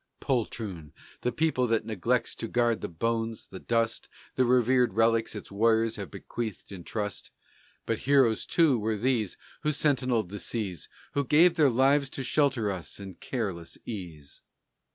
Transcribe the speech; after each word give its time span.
Poltroon, 0.19 0.93
the 1.21 1.31
people 1.31 1.67
that 1.67 1.85
neglects 1.85 2.33
to 2.33 2.47
guard 2.47 2.81
the 2.81 2.87
bones, 2.87 3.49
the 3.49 3.59
dust, 3.59 4.09
The 4.33 4.45
reverenced 4.45 4.95
relics 4.95 5.35
its 5.35 5.51
warriors 5.51 5.97
have 5.97 6.09
bequeathed 6.09 6.71
in 6.71 6.83
trust! 6.83 7.29
But 7.85 7.99
heroes, 7.99 8.47
too, 8.47 8.79
were 8.79 8.97
these 8.97 9.37
Who 9.61 9.69
sentinell'd 9.71 10.29
the 10.29 10.39
seas 10.39 10.89
And 11.13 11.29
gave 11.29 11.53
their 11.53 11.69
lives, 11.69 12.09
to 12.17 12.23
shelter 12.23 12.71
us 12.71 12.99
in 12.99 13.13
careless 13.13 13.77
ease. 13.85 14.41